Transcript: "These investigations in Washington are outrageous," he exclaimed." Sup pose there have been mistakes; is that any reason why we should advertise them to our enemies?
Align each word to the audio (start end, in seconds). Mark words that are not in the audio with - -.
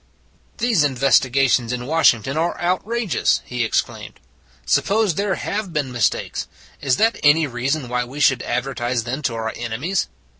"These 0.57 0.83
investigations 0.83 1.71
in 1.71 1.85
Washington 1.85 2.35
are 2.35 2.59
outrageous," 2.59 3.43
he 3.45 3.63
exclaimed." 3.63 4.19
Sup 4.65 4.85
pose 4.85 5.13
there 5.13 5.35
have 5.35 5.73
been 5.73 5.91
mistakes; 5.91 6.47
is 6.81 6.95
that 6.97 7.19
any 7.23 7.45
reason 7.45 7.87
why 7.87 8.03
we 8.03 8.19
should 8.19 8.41
advertise 8.41 9.03
them 9.03 9.21
to 9.21 9.35
our 9.35 9.53
enemies? 9.55 10.07